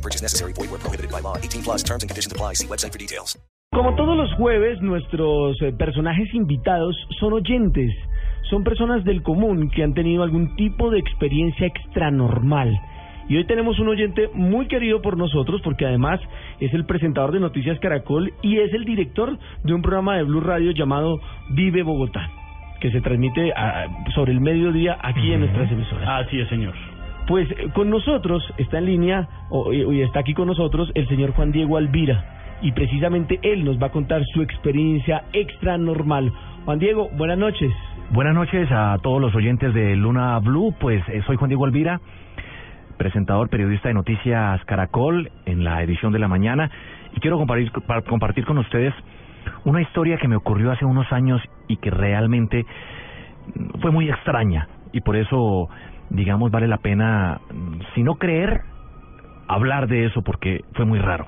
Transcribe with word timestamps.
No 0.00 0.02
purchase 0.02 0.22
necessary. 0.22 0.52
Void 0.54 0.70
where 0.70 0.80
prohibited 0.80 1.10
by 1.12 1.20
law. 1.20 1.36
18 1.36 1.62
plus 1.62 1.82
terms 1.82 2.02
and 2.02 2.08
conditions 2.08 2.32
apply. 2.32 2.54
See 2.54 2.66
website 2.66 2.92
for 2.92 2.98
details. 2.98 3.38
Como 3.72 3.94
todos 3.94 4.16
los 4.16 4.32
jueves, 4.34 4.80
nuestros 4.80 5.60
eh, 5.62 5.72
personajes 5.72 6.32
invitados 6.34 6.96
son 7.20 7.34
oyentes. 7.34 7.92
Son 8.48 8.64
personas 8.64 9.04
del 9.04 9.22
común 9.22 9.70
que 9.70 9.84
han 9.84 9.94
tenido 9.94 10.22
algún 10.22 10.56
tipo 10.56 10.90
de 10.90 10.98
experiencia 10.98 11.66
extranormal. 11.66 12.80
Y 13.28 13.36
hoy 13.36 13.44
tenemos 13.44 13.78
un 13.78 13.88
oyente 13.88 14.28
muy 14.34 14.66
querido 14.66 15.02
por 15.02 15.16
nosotros 15.16 15.60
porque 15.62 15.86
además 15.86 16.18
es 16.58 16.72
el 16.74 16.84
presentador 16.84 17.32
de 17.32 17.40
Noticias 17.40 17.78
Caracol 17.78 18.32
y 18.42 18.58
es 18.58 18.72
el 18.72 18.84
director 18.84 19.38
de 19.62 19.74
un 19.74 19.82
programa 19.82 20.16
de 20.16 20.24
Blue 20.24 20.40
Radio 20.40 20.72
llamado 20.72 21.20
Vive 21.50 21.84
Bogotá, 21.84 22.28
que 22.80 22.90
se 22.90 23.00
transmite 23.02 23.52
ah, 23.54 23.86
sobre 24.16 24.32
el 24.32 24.40
mediodía 24.40 24.98
aquí 25.00 25.32
en 25.32 25.40
nuestras 25.40 25.70
emisoras. 25.70 26.26
Así 26.26 26.40
es, 26.40 26.48
señor. 26.48 26.74
Pues 27.30 27.48
eh, 27.52 27.68
con 27.72 27.88
nosotros 27.90 28.42
está 28.58 28.78
en 28.78 28.86
línea, 28.86 29.28
o- 29.50 29.72
y 29.72 30.02
está 30.02 30.18
aquí 30.18 30.34
con 30.34 30.48
nosotros 30.48 30.90
el 30.96 31.06
señor 31.06 31.30
Juan 31.30 31.52
Diego 31.52 31.76
Alvira, 31.76 32.24
y 32.60 32.72
precisamente 32.72 33.38
él 33.44 33.64
nos 33.64 33.80
va 33.80 33.86
a 33.86 33.90
contar 33.90 34.22
su 34.34 34.42
experiencia 34.42 35.22
extra 35.32 35.78
normal. 35.78 36.32
Juan 36.64 36.80
Diego, 36.80 37.08
buenas 37.16 37.38
noches. 37.38 37.72
Buenas 38.10 38.34
noches 38.34 38.68
a 38.72 38.98
todos 39.00 39.20
los 39.20 39.32
oyentes 39.36 39.72
de 39.72 39.94
Luna 39.94 40.40
Blue, 40.40 40.74
pues 40.80 41.08
eh, 41.08 41.22
soy 41.24 41.36
Juan 41.36 41.50
Diego 41.50 41.64
Alvira, 41.66 42.00
presentador, 42.98 43.48
periodista 43.48 43.86
de 43.86 43.94
Noticias 43.94 44.64
Caracol 44.64 45.30
en 45.46 45.62
la 45.62 45.84
edición 45.84 46.12
de 46.12 46.18
la 46.18 46.26
mañana 46.26 46.68
y 47.16 47.20
quiero 47.20 47.38
compartir, 47.38 47.70
pa- 47.86 48.02
compartir 48.02 48.44
con 48.44 48.58
ustedes 48.58 48.92
una 49.64 49.80
historia 49.80 50.16
que 50.18 50.26
me 50.26 50.34
ocurrió 50.34 50.72
hace 50.72 50.84
unos 50.84 51.10
años 51.12 51.40
y 51.68 51.76
que 51.76 51.90
realmente 51.90 52.66
fue 53.80 53.92
muy 53.92 54.10
extraña 54.10 54.66
y 54.92 55.00
por 55.00 55.14
eso, 55.14 55.68
digamos, 56.10 56.50
vale 56.50 56.68
la 56.68 56.78
pena, 56.78 57.40
mm, 57.52 57.80
si 57.94 58.02
no 58.02 58.16
creer, 58.16 58.62
hablar 59.48 59.88
de 59.88 60.06
eso 60.06 60.22
porque 60.22 60.64
fue 60.74 60.84
muy 60.84 60.98
raro. 60.98 61.26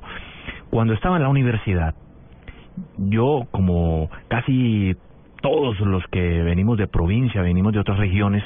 Cuando 0.70 0.94
estaba 0.94 1.16
en 1.16 1.22
la 1.22 1.28
universidad, 1.28 1.94
yo 2.96 3.46
como 3.50 4.10
casi 4.28 4.96
todos 5.40 5.78
los 5.80 6.04
que 6.06 6.42
venimos 6.42 6.78
de 6.78 6.86
provincia, 6.86 7.42
venimos 7.42 7.72
de 7.72 7.80
otras 7.80 7.98
regiones, 7.98 8.44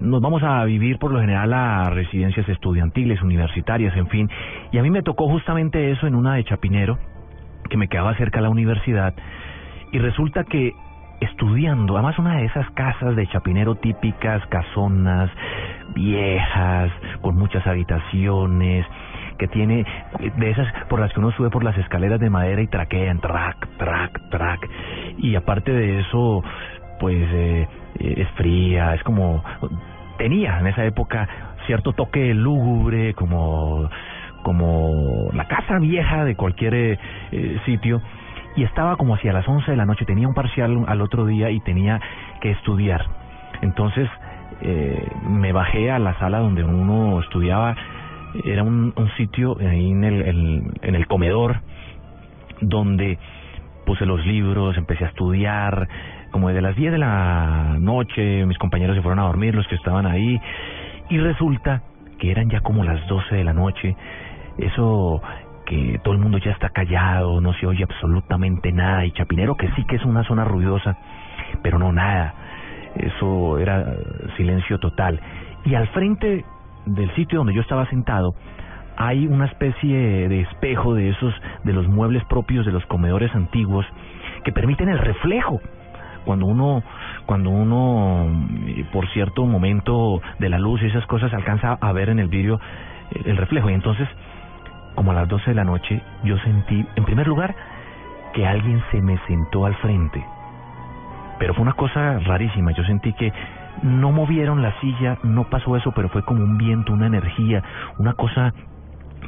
nos 0.00 0.20
vamos 0.20 0.42
a 0.42 0.64
vivir 0.64 0.98
por 0.98 1.12
lo 1.12 1.20
general 1.20 1.52
a 1.52 1.90
residencias 1.90 2.48
estudiantiles, 2.48 3.22
universitarias, 3.22 3.94
en 3.96 4.08
fin. 4.08 4.30
Y 4.72 4.78
a 4.78 4.82
mí 4.82 4.90
me 4.90 5.02
tocó 5.02 5.28
justamente 5.28 5.90
eso 5.90 6.06
en 6.06 6.14
una 6.14 6.34
de 6.34 6.44
Chapinero, 6.44 6.98
que 7.68 7.76
me 7.76 7.88
quedaba 7.88 8.16
cerca 8.16 8.38
de 8.38 8.44
la 8.44 8.50
universidad. 8.50 9.14
Y 9.92 9.98
resulta 9.98 10.44
que 10.44 10.74
estudiando, 11.20 11.94
además 11.94 12.18
una 12.18 12.36
de 12.36 12.46
esas 12.46 12.68
casas 12.70 13.14
de 13.14 13.26
Chapinero 13.28 13.74
típicas, 13.76 14.44
casonas, 14.46 15.30
viejas, 15.94 16.90
con 17.20 17.36
muchas 17.36 17.66
habitaciones, 17.66 18.86
que 19.38 19.48
tiene 19.48 19.86
de 20.36 20.50
esas 20.50 20.66
por 20.88 21.00
las 21.00 21.12
que 21.12 21.20
uno 21.20 21.30
sube 21.32 21.50
por 21.50 21.64
las 21.64 21.76
escaleras 21.78 22.20
de 22.20 22.28
madera 22.28 22.60
y 22.60 22.66
traquean, 22.66 23.20
track, 23.20 23.68
track, 23.78 24.30
track. 24.30 24.68
Y 25.18 25.34
aparte 25.34 25.72
de 25.72 26.00
eso, 26.00 26.42
pues 26.98 27.26
eh, 27.32 27.68
eh, 27.98 28.14
es 28.18 28.28
fría, 28.32 28.94
es 28.94 29.02
como 29.02 29.42
tenía 30.18 30.58
en 30.60 30.66
esa 30.66 30.84
época 30.84 31.26
cierto 31.66 31.92
toque 31.94 32.34
lúgubre, 32.34 33.14
como 33.14 33.88
como 34.42 35.30
la 35.32 35.46
casa 35.46 35.78
vieja 35.78 36.24
de 36.24 36.34
cualquier 36.34 36.74
eh, 36.74 37.60
sitio 37.66 38.00
y 38.56 38.64
estaba 38.64 38.96
como 38.96 39.14
hacia 39.14 39.32
las 39.32 39.46
11 39.48 39.70
de 39.70 39.76
la 39.76 39.86
noche, 39.86 40.04
tenía 40.04 40.28
un 40.28 40.34
parcial 40.34 40.84
al 40.86 41.00
otro 41.00 41.26
día 41.26 41.50
y 41.50 41.60
tenía 41.60 42.00
que 42.40 42.50
estudiar. 42.50 43.04
Entonces 43.62 44.08
eh, 44.62 45.08
me 45.28 45.52
bajé 45.52 45.90
a 45.90 45.98
la 45.98 46.18
sala 46.18 46.38
donde 46.40 46.64
uno 46.64 47.20
estudiaba, 47.20 47.76
era 48.44 48.62
un, 48.62 48.92
un 48.96 49.10
sitio 49.16 49.56
ahí 49.60 49.90
en 49.90 50.04
el, 50.04 50.22
el- 50.22 50.62
en 50.82 50.94
el 50.94 51.06
comedor 51.06 51.56
donde 52.60 53.18
puse 53.86 54.04
los 54.06 54.24
libros, 54.26 54.76
empecé 54.76 55.04
a 55.04 55.08
estudiar, 55.08 55.88
como 56.30 56.48
desde 56.48 56.60
las 56.62 56.76
10 56.76 56.92
de 56.92 56.98
la 56.98 57.76
noche 57.78 58.44
mis 58.46 58.58
compañeros 58.58 58.94
se 58.96 59.02
fueron 59.02 59.18
a 59.18 59.22
dormir, 59.24 59.54
los 59.54 59.66
que 59.66 59.74
estaban 59.76 60.06
ahí, 60.06 60.40
y 61.08 61.18
resulta 61.18 61.82
que 62.18 62.30
eran 62.30 62.50
ya 62.50 62.60
como 62.60 62.84
las 62.84 63.04
12 63.08 63.34
de 63.34 63.44
la 63.44 63.52
noche, 63.54 63.96
eso 64.58 65.22
que 65.70 66.00
todo 66.02 66.14
el 66.14 66.20
mundo 66.20 66.38
ya 66.38 66.50
está 66.50 66.70
callado, 66.70 67.40
no 67.40 67.52
se 67.54 67.64
oye 67.64 67.84
absolutamente 67.84 68.72
nada, 68.72 69.06
y 69.06 69.12
Chapinero 69.12 69.54
que 69.56 69.70
sí 69.76 69.84
que 69.84 69.96
es 69.96 70.04
una 70.04 70.24
zona 70.24 70.44
ruidosa, 70.44 70.96
pero 71.62 71.78
no 71.78 71.92
nada, 71.92 72.34
eso 72.96 73.56
era 73.56 73.86
silencio 74.36 74.80
total. 74.80 75.20
Y 75.64 75.76
al 75.76 75.86
frente 75.88 76.44
del 76.86 77.14
sitio 77.14 77.38
donde 77.38 77.54
yo 77.54 77.60
estaba 77.60 77.86
sentado, 77.86 78.34
hay 78.96 79.28
una 79.28 79.46
especie 79.46 80.28
de 80.28 80.40
espejo 80.40 80.94
de 80.94 81.10
esos, 81.10 81.32
de 81.62 81.72
los 81.72 81.86
muebles 81.86 82.24
propios 82.24 82.66
de 82.66 82.72
los 82.72 82.84
comedores 82.86 83.32
antiguos, 83.32 83.86
que 84.42 84.50
permiten 84.50 84.88
el 84.88 84.98
reflejo. 84.98 85.60
Cuando 86.24 86.46
uno, 86.46 86.82
cuando 87.26 87.50
uno, 87.50 88.26
eh, 88.66 88.84
por 88.92 89.08
cierto 89.10 89.46
momento 89.46 90.20
de 90.40 90.48
la 90.48 90.58
luz 90.58 90.82
y 90.82 90.86
esas 90.86 91.06
cosas, 91.06 91.32
alcanza 91.32 91.78
a 91.80 91.92
ver 91.92 92.08
en 92.08 92.18
el 92.18 92.26
vidrio 92.26 92.60
eh, 93.12 93.22
el 93.24 93.36
reflejo. 93.36 93.70
Y 93.70 93.74
entonces, 93.74 94.08
como 94.94 95.12
a 95.12 95.14
las 95.14 95.28
12 95.28 95.50
de 95.50 95.54
la 95.54 95.64
noche, 95.64 96.02
yo 96.24 96.36
sentí, 96.38 96.84
en 96.96 97.04
primer 97.04 97.26
lugar, 97.26 97.54
que 98.32 98.46
alguien 98.46 98.82
se 98.90 99.00
me 99.00 99.18
sentó 99.26 99.66
al 99.66 99.74
frente. 99.76 100.24
Pero 101.38 101.54
fue 101.54 101.62
una 101.62 101.72
cosa 101.72 102.18
rarísima. 102.18 102.72
Yo 102.72 102.84
sentí 102.84 103.12
que 103.14 103.32
no 103.82 104.12
movieron 104.12 104.62
la 104.62 104.78
silla, 104.80 105.18
no 105.22 105.44
pasó 105.44 105.76
eso, 105.76 105.92
pero 105.92 106.08
fue 106.10 106.22
como 106.22 106.42
un 106.42 106.58
viento, 106.58 106.92
una 106.92 107.06
energía, 107.06 107.62
una 107.98 108.12
cosa 108.14 108.52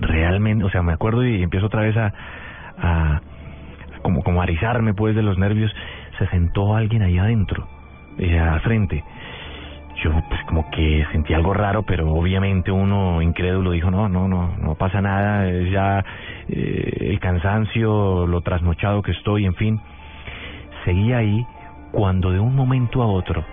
realmente, 0.01 0.65
o 0.65 0.71
sea, 0.71 0.83
me 0.83 0.93
acuerdo 0.93 1.25
y 1.25 1.43
empiezo 1.43 1.67
otra 1.67 1.83
vez 1.83 1.97
a, 1.97 3.21
como, 4.03 4.23
como 4.23 4.41
a 4.41 4.45
erizarme 4.45 4.95
pues 4.95 5.15
de 5.15 5.23
los 5.23 5.39
nervios, 5.39 5.73
se 6.19 6.27
sentó 6.29 6.75
alguien 6.75 7.03
ahí 7.03 7.19
adentro, 7.19 7.67
eh, 8.19 8.39
al 8.39 8.61
frente. 8.61 9.05
Yo 10.03 10.11
pues 10.29 10.43
como 10.45 10.69
que 10.71 11.07
sentí 11.13 11.33
algo 11.33 11.55
raro, 11.55 11.85
pero 11.85 12.13
obviamente 12.13 12.73
uno 12.73 13.23
incrédulo 13.23 13.71
dijo, 13.71 13.91
no, 13.91 14.09
no, 14.09 14.27
no, 14.27 14.53
no 14.59 14.75
pasa 14.75 15.01
nada, 15.01 15.49
es 15.49 15.71
ya 15.71 16.05
eh, 16.49 17.09
el 17.11 17.21
cansancio, 17.21 18.27
lo 18.27 18.41
trasnochado 18.41 19.03
que 19.03 19.13
estoy, 19.13 19.47
en 19.47 19.55
fin. 19.55 19.81
Seguí 20.85 21.13
ahí 21.13 21.47
cuando 21.93 22.33
de 22.33 22.41
un 22.41 22.57
momento 22.57 23.03
a 23.03 23.07
otro 23.07 23.45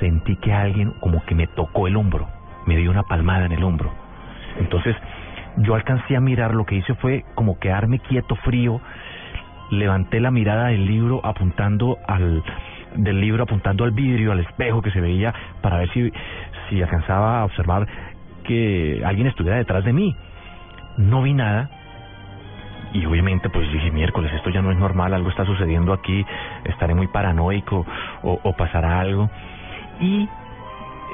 sentí 0.00 0.36
que 0.36 0.52
alguien 0.52 0.92
como 1.00 1.24
que 1.24 1.34
me 1.34 1.46
tocó 1.46 1.86
el 1.86 1.96
hombro, 1.96 2.26
me 2.66 2.76
dio 2.76 2.90
una 2.90 3.04
palmada 3.04 3.46
en 3.46 3.52
el 3.52 3.62
hombro. 3.62 3.92
Entonces 4.58 4.96
yo 5.58 5.74
alcancé 5.74 6.16
a 6.16 6.20
mirar, 6.20 6.54
lo 6.54 6.66
que 6.66 6.76
hice 6.76 6.94
fue 6.96 7.24
como 7.34 7.58
quedarme 7.58 8.00
quieto, 8.00 8.34
frío, 8.36 8.80
levanté 9.70 10.20
la 10.20 10.30
mirada 10.30 10.66
del 10.68 10.86
libro 10.86 11.20
apuntando 11.24 11.98
al 12.06 12.42
del 12.96 13.20
libro 13.20 13.44
apuntando 13.44 13.84
al 13.84 13.92
vidrio, 13.92 14.32
al 14.32 14.40
espejo 14.40 14.82
que 14.82 14.90
se 14.90 15.00
veía 15.00 15.32
para 15.60 15.78
ver 15.78 15.90
si 15.92 16.12
si 16.68 16.82
alcanzaba 16.82 17.40
a 17.40 17.44
observar 17.44 17.86
que 18.44 19.02
alguien 19.04 19.26
estuviera 19.26 19.58
detrás 19.58 19.84
de 19.84 19.92
mí. 19.92 20.16
No 20.96 21.22
vi 21.22 21.34
nada. 21.34 21.70
Y 22.92 23.04
obviamente 23.04 23.50
pues 23.50 23.70
dije, 23.72 23.90
miércoles, 23.90 24.32
esto 24.32 24.50
ya 24.50 24.62
no 24.62 24.70
es 24.70 24.78
normal, 24.78 25.12
algo 25.12 25.28
está 25.28 25.44
sucediendo 25.44 25.92
aquí, 25.92 26.24
estaré 26.64 26.94
muy 26.94 27.08
paranoico 27.08 27.84
o, 28.22 28.52
pasará 28.56 29.00
algo. 29.00 29.28
Y 30.00 30.28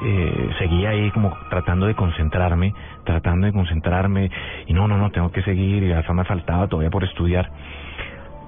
eh, 0.05 0.49
seguía 0.59 0.89
ahí 0.89 1.11
como 1.11 1.35
tratando 1.49 1.87
de 1.87 1.95
concentrarme, 1.95 2.73
tratando 3.03 3.47
de 3.47 3.53
concentrarme, 3.53 4.29
y 4.67 4.73
no, 4.73 4.87
no, 4.87 4.97
no, 4.97 5.09
tengo 5.11 5.31
que 5.31 5.41
seguir, 5.41 5.83
y 5.83 5.91
hasta 5.91 6.13
me 6.13 6.23
faltaba 6.23 6.67
todavía 6.67 6.89
por 6.89 7.03
estudiar, 7.03 7.49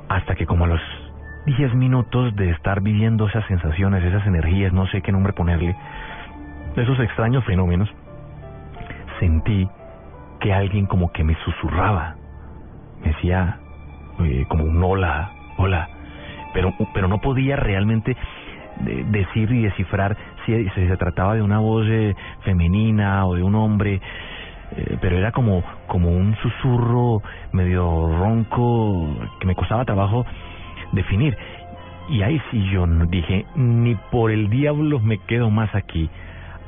hasta 0.08 0.36
que 0.36 0.46
como 0.46 0.68
los 0.68 0.82
10 1.46 1.74
minutos 1.76 2.36
de 2.36 2.50
estar 2.52 2.82
viviendo 2.82 3.28
esas 3.28 3.46
sensaciones, 3.46 4.04
esas 4.04 4.26
energías, 4.26 4.74
no 4.74 4.88
sé 4.88 5.02
qué 5.02 5.12
nombre 5.12 5.34
ponerle, 5.34 5.76
esos 6.76 7.00
extraños 7.00 7.44
fenómenos, 7.46 7.90
sentí 9.20 9.70
que 10.40 10.54
alguien 10.54 10.86
como 10.88 11.12
que 11.12 11.24
me 11.24 11.36
susurraba, 11.44 12.16
me 13.02 13.08
decía 13.10 13.60
eh, 14.20 14.46
como 14.50 14.66
un 14.66 14.84
hola, 14.84 15.32
hola, 15.58 15.90
pero, 16.54 16.74
pero 16.94 17.08
no 17.08 17.20
podía 17.20 17.56
realmente 17.56 18.16
de- 18.82 19.04
decir 19.06 19.52
y 19.52 19.64
descifrar 19.64 20.18
si, 20.46 20.70
si 20.70 20.88
se 20.88 20.98
trataba 20.98 21.36
de 21.36 21.42
una 21.42 21.60
voz 21.60 21.86
eh, 21.88 22.16
femenina 22.42 23.26
o 23.26 23.36
de 23.36 23.44
un 23.44 23.56
hombre. 23.56 24.02
eh, 24.72 24.98
pero 25.00 25.18
era 25.18 25.32
como, 25.32 25.64
como 25.88 26.10
un 26.10 26.36
susurro 26.38 27.22
medio 27.52 27.84
ronco 28.18 29.16
que 29.40 29.48
me 29.48 29.56
costaba 29.56 29.86
trabajo 29.86 30.26
definir. 30.92 31.38
Y 32.10 32.22
ahí 32.22 32.42
sí 32.52 32.64
yo 32.72 32.86
dije, 33.08 33.46
ni 33.56 33.96
por 34.12 34.32
el 34.32 34.50
diablo 34.50 35.00
me 35.00 35.18
quedo 35.20 35.50
más 35.50 35.74
aquí. 35.74 36.10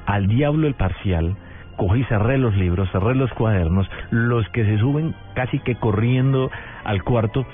Al 0.05 0.27
diablo 0.27 0.67
el 0.67 0.73
parcial, 0.73 1.35
cogí, 1.75 2.03
cerré 2.05 2.37
los 2.37 2.55
libros, 2.55 2.89
cerré 2.91 3.13
los 3.15 3.31
cuadernos, 3.33 3.87
los 4.09 4.47
que 4.49 4.65
se 4.65 4.77
suben 4.79 5.13
casi 5.35 5.59
que 5.59 5.75
corriendo 5.75 6.49
al 6.83 7.03
cuarto 7.03 7.45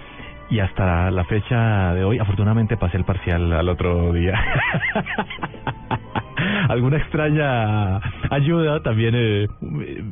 y 0.50 0.60
hasta 0.60 1.10
la 1.12 1.24
fecha 1.26 1.94
de 1.94 2.04
hoy, 2.04 2.20
afortunadamente 2.20 2.78
pasé 2.78 2.98
el 2.98 3.06
parcial 3.06 3.52
al 3.52 3.70
otro 3.70 4.14
día. 4.14 4.38
Alguna 6.70 6.98
extraña 6.98 7.98
ayuda 8.30 8.82
también 8.82 9.14
eh, 9.16 9.48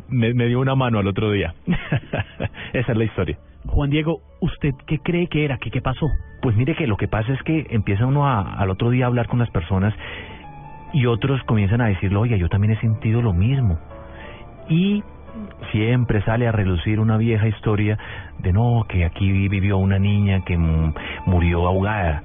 me, 0.10 0.34
me 0.34 0.48
dio 0.48 0.60
una 0.60 0.76
mano 0.76 1.00
al 1.00 1.08
otro 1.08 1.32
día. 1.32 1.54
Esa 2.74 2.92
es 2.92 2.98
la 2.98 3.04
historia. 3.04 3.38
Juan 3.72 3.90
Diego, 3.90 4.22
¿usted 4.42 4.74
qué 4.86 5.00
cree 5.00 5.28
que 5.28 5.46
era? 5.46 5.58
¿Qué, 5.58 5.72
qué 5.72 5.82
pasó? 5.82 6.08
Pues 6.42 6.56
mire 6.56 6.76
que 6.76 6.88
lo 6.88 6.98
que 6.98 7.08
pasa 7.08 7.32
es 7.34 7.42
que 7.44 7.68
empieza 7.70 8.06
uno 8.06 8.28
a- 8.28 8.54
al 8.56 8.70
otro 8.70 8.90
día 8.90 9.06
a 9.06 9.08
hablar 9.08 9.28
con 9.28 9.40
las 9.40 9.50
personas 9.50 9.94
y 10.94 11.06
otros 11.06 11.42
comienzan 11.44 11.80
a 11.82 11.86
decirle, 11.86 12.18
oye, 12.18 12.38
yo 12.38 12.50
también 12.50 12.74
he 12.74 12.82
sentido 12.82 13.22
lo 13.22 13.32
mismo. 13.34 13.80
Y 14.68 15.04
siempre 15.72 16.22
sale 16.24 16.48
a 16.48 16.52
relucir 16.52 17.00
una 17.00 17.16
vieja 17.18 17.48
historia 17.48 17.98
de 18.40 18.52
no, 18.52 18.86
que 18.90 19.06
aquí 19.06 19.32
vivió 19.48 19.78
una 19.78 20.00
niña 20.00 20.42
que 20.44 20.58
murió 20.58 21.66
ahogada. 21.68 22.24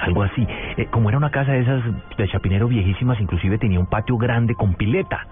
Algo 0.00 0.22
así. 0.22 0.46
Eh, 0.78 0.86
como 0.90 1.10
era 1.10 1.18
una 1.18 1.30
casa 1.30 1.52
de 1.52 1.60
esas 1.60 1.82
de 2.16 2.28
chapinero 2.28 2.66
viejísimas, 2.66 3.20
inclusive 3.20 3.58
tenía 3.58 3.78
un 3.78 3.86
patio 3.86 4.16
grande 4.16 4.54
con 4.54 4.74
pileta. 4.74 5.26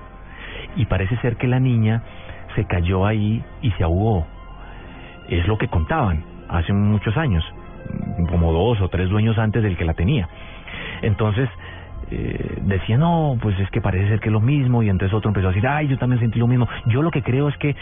Y 0.77 0.85
parece 0.85 1.17
ser 1.19 1.37
que 1.37 1.49
la 1.49 1.59
niña 1.61 2.03
se 2.55 2.67
cayó 2.67 3.07
ahí 3.07 3.43
y 3.63 3.71
se 3.73 3.85
ahogó. 3.85 4.27
Es 5.31 5.47
lo 5.47 5.57
que 5.57 5.69
contaban 5.69 6.25
hace 6.49 6.73
muchos 6.73 7.17
años, 7.17 7.45
como 8.29 8.53
dos 8.53 8.81
o 8.81 8.89
tres 8.89 9.09
dueños 9.09 9.39
antes 9.39 9.63
del 9.63 9.77
que 9.77 9.85
la 9.85 9.95
tenía. 9.95 10.29
Entonces, 11.03 11.49
eh, 12.11 12.59
decía, 12.63 12.99
no, 12.99 13.37
pues 13.41 13.59
es 13.61 13.71
que 13.71 13.81
parece 13.81 14.09
ser 14.09 14.21
que 14.21 14.29
es 14.29 14.33
lo 14.33 14.41
mismo, 14.41 14.83
y 14.83 14.89
entonces 14.89 15.15
otro 15.15 15.31
empezó 15.31 15.47
a 15.47 15.51
decir, 15.51 15.67
ay, 15.67 15.87
yo 15.89 15.99
también 15.99 16.21
sentí 16.21 16.39
lo 16.39 16.49
mismo. 16.49 16.69
Yo 16.87 17.03
lo 17.03 17.11
que 17.11 17.23
creo 17.23 17.49
es 17.49 17.57
que, 17.59 17.77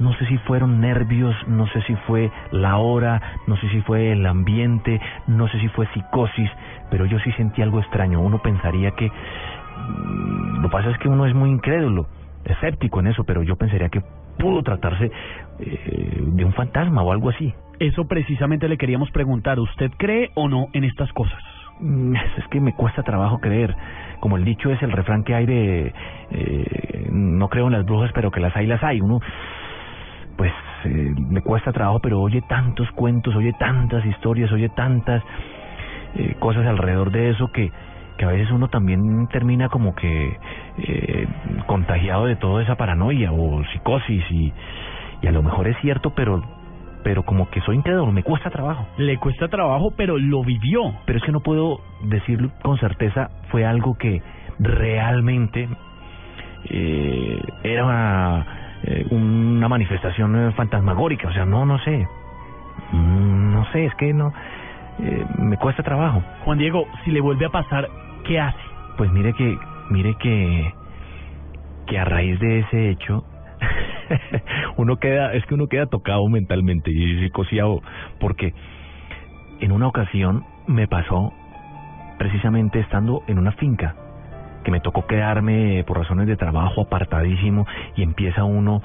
no 0.00 0.12
sé 0.14 0.26
si 0.26 0.38
fueron 0.38 0.80
nervios, 0.80 1.36
no 1.46 1.68
sé 1.68 1.80
si 1.82 1.94
fue 2.06 2.30
la 2.50 2.78
hora, 2.78 3.20
no 3.46 3.56
sé 3.56 3.68
si 3.68 3.80
fue 3.82 4.10
el 4.12 4.26
ambiente, 4.26 5.00
no 5.28 5.46
sé 5.48 5.60
si 5.60 5.68
fue 5.68 5.86
psicosis, 5.94 6.50
pero 6.90 7.06
yo 7.06 7.18
sí 7.20 7.30
sentí 7.32 7.62
algo 7.62 7.78
extraño. 7.78 8.20
Uno 8.20 8.40
pensaría 8.42 8.90
que, 8.92 9.08
mm, 9.08 10.56
lo 10.56 10.68
que 10.68 10.72
pasa 10.72 10.90
es 10.90 10.98
que 10.98 11.08
uno 11.08 11.26
es 11.26 11.34
muy 11.34 11.50
incrédulo, 11.50 12.08
escéptico 12.44 12.98
en 13.00 13.06
eso, 13.06 13.22
pero 13.22 13.44
yo 13.44 13.54
pensaría 13.54 13.88
que 13.88 14.02
pudo 14.38 14.62
tratarse 14.62 15.10
eh, 15.58 16.22
de 16.22 16.44
un 16.44 16.52
fantasma 16.52 17.02
o 17.02 17.12
algo 17.12 17.30
así. 17.30 17.52
Eso 17.78 18.06
precisamente 18.06 18.68
le 18.68 18.76
queríamos 18.76 19.10
preguntar. 19.10 19.58
¿Usted 19.58 19.90
cree 19.96 20.30
o 20.34 20.48
no 20.48 20.68
en 20.72 20.84
estas 20.84 21.12
cosas? 21.12 21.42
Mm, 21.80 22.14
Es 22.38 22.48
que 22.50 22.60
me 22.60 22.74
cuesta 22.74 23.02
trabajo 23.02 23.38
creer. 23.38 23.74
Como 24.20 24.36
el 24.36 24.44
dicho 24.44 24.70
es 24.70 24.82
el 24.82 24.92
refrán 24.92 25.24
que 25.24 25.34
hay 25.34 25.46
de 25.46 25.92
eh, 26.30 27.08
no 27.10 27.48
creo 27.48 27.66
en 27.66 27.72
las 27.72 27.84
brujas, 27.84 28.10
pero 28.14 28.30
que 28.30 28.40
las 28.40 28.54
hay, 28.56 28.66
las 28.66 28.82
hay. 28.82 29.00
Uno, 29.00 29.20
pues, 30.36 30.52
eh, 30.84 31.14
le 31.30 31.40
cuesta 31.42 31.72
trabajo, 31.72 32.00
pero 32.00 32.20
oye 32.20 32.42
tantos 32.48 32.90
cuentos, 32.92 33.34
oye 33.34 33.52
tantas 33.58 34.04
historias, 34.06 34.50
oye 34.52 34.68
tantas 34.70 35.22
eh, 36.16 36.36
cosas 36.38 36.66
alrededor 36.66 37.10
de 37.10 37.30
eso 37.30 37.50
que, 37.52 37.70
que 38.18 38.24
a 38.24 38.28
veces 38.28 38.50
uno 38.50 38.68
también 38.68 39.26
termina 39.28 39.68
como 39.68 39.94
que 39.94 40.38
eh, 40.78 41.26
contagiado 41.66 42.26
de 42.26 42.36
toda 42.36 42.62
esa 42.62 42.76
paranoia 42.76 43.32
o 43.32 43.62
psicosis 43.72 44.24
y, 44.30 44.52
y 45.22 45.26
a 45.26 45.32
lo 45.32 45.42
mejor 45.42 45.68
es 45.68 45.76
cierto, 45.80 46.10
pero 46.10 46.42
pero 47.02 47.22
como 47.22 47.50
que 47.50 47.60
soy 47.60 47.76
incrédulo, 47.76 48.10
me 48.12 48.22
cuesta 48.22 48.48
trabajo. 48.48 48.86
Le 48.96 49.18
cuesta 49.18 49.48
trabajo, 49.48 49.92
pero 49.94 50.16
lo 50.16 50.42
vivió. 50.42 50.94
Pero 51.04 51.18
es 51.18 51.24
que 51.24 51.32
no 51.32 51.40
puedo 51.40 51.80
decir 52.02 52.48
con 52.62 52.78
certeza 52.78 53.28
fue 53.50 53.66
algo 53.66 53.98
que 53.98 54.22
realmente 54.58 55.68
eh, 56.70 57.40
era 57.62 57.84
una, 57.84 58.46
eh, 58.84 59.06
una 59.10 59.68
manifestación 59.68 60.48
eh, 60.48 60.52
fantasmagórica. 60.52 61.28
O 61.28 61.32
sea, 61.32 61.44
no, 61.44 61.66
no 61.66 61.78
sé. 61.80 62.08
Mm, 62.92 63.52
No 63.52 63.64
sé, 63.72 63.84
es 63.84 63.94
que 63.96 64.12
no. 64.14 64.32
Eh, 65.00 65.24
me 65.38 65.56
cuesta 65.56 65.82
trabajo. 65.82 66.22
Juan 66.44 66.58
Diego, 66.58 66.86
si 67.04 67.10
le 67.10 67.20
vuelve 67.20 67.46
a 67.46 67.50
pasar, 67.50 67.88
¿qué 68.24 68.40
hace? 68.40 68.58
Pues 68.96 69.10
mire 69.12 69.32
que, 69.32 69.58
mire 69.90 70.14
que, 70.16 70.72
que 71.86 71.98
a 71.98 72.04
raíz 72.04 72.38
de 72.40 72.60
ese 72.60 72.90
hecho, 72.90 73.24
uno 74.76 74.96
queda, 74.96 75.32
es 75.34 75.44
que 75.46 75.54
uno 75.54 75.66
queda 75.66 75.86
tocado 75.86 76.28
mentalmente 76.28 76.90
y 76.90 77.20
psicoseado, 77.20 77.82
porque 78.20 78.54
en 79.60 79.72
una 79.72 79.88
ocasión 79.88 80.44
me 80.66 80.86
pasó 80.86 81.32
precisamente 82.18 82.80
estando 82.80 83.22
en 83.26 83.38
una 83.38 83.52
finca, 83.52 83.96
que 84.62 84.70
me 84.70 84.80
tocó 84.80 85.06
quedarme 85.06 85.84
por 85.86 85.98
razones 85.98 86.26
de 86.26 86.36
trabajo 86.36 86.82
apartadísimo 86.82 87.66
y 87.96 88.02
empieza 88.02 88.44
uno 88.44 88.82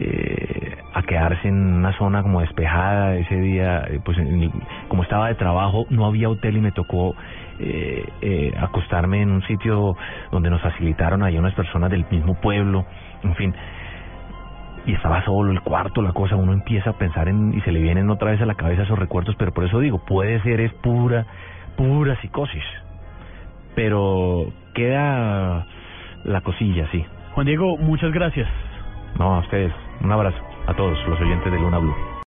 eh, 0.00 0.78
a 0.94 1.02
quedarse 1.02 1.48
en 1.48 1.54
una 1.54 1.96
zona 1.98 2.22
como 2.22 2.40
despejada 2.40 3.16
ese 3.16 3.36
día, 3.40 3.84
eh, 3.88 4.00
pues 4.04 4.16
en 4.18 4.50
como 4.88 5.02
estaba 5.02 5.28
de 5.28 5.34
trabajo, 5.34 5.86
no 5.90 6.06
había 6.06 6.28
hotel 6.28 6.56
y 6.56 6.60
me 6.60 6.72
tocó 6.72 7.14
eh, 7.58 8.04
eh, 8.20 8.54
acostarme 8.58 9.22
en 9.22 9.30
un 9.30 9.42
sitio 9.42 9.96
donde 10.30 10.50
nos 10.50 10.60
facilitaron 10.60 11.22
ahí 11.22 11.36
unas 11.36 11.54
personas 11.54 11.90
del 11.90 12.06
mismo 12.10 12.34
pueblo, 12.34 12.84
en 13.22 13.34
fin. 13.34 13.54
Y 14.86 14.94
estaba 14.94 15.24
solo 15.24 15.50
el 15.50 15.60
cuarto, 15.62 16.00
la 16.00 16.12
cosa, 16.12 16.36
uno 16.36 16.52
empieza 16.52 16.90
a 16.90 16.98
pensar 16.98 17.28
en 17.28 17.52
y 17.54 17.60
se 17.62 17.72
le 17.72 17.80
vienen 17.80 18.08
otra 18.10 18.30
vez 18.30 18.40
a 18.40 18.46
la 18.46 18.54
cabeza 18.54 18.82
esos 18.82 18.98
recuerdos, 18.98 19.34
pero 19.36 19.52
por 19.52 19.64
eso 19.64 19.80
digo, 19.80 19.98
puede 19.98 20.40
ser 20.42 20.60
es 20.60 20.72
pura, 20.74 21.26
pura 21.76 22.18
psicosis. 22.20 22.64
Pero 23.74 24.52
queda 24.74 25.66
la 26.24 26.40
cosilla, 26.40 26.86
sí. 26.92 27.04
Juan 27.34 27.46
Diego, 27.46 27.76
muchas 27.76 28.12
gracias. 28.12 28.48
No, 29.18 29.34
a 29.34 29.40
ustedes. 29.40 29.87
Un 30.00 30.12
abrazo 30.12 30.38
a 30.66 30.74
todos 30.74 30.96
los 31.08 31.20
oyentes 31.20 31.52
de 31.52 31.58
Luna 31.58 31.78
Blue. 31.78 32.17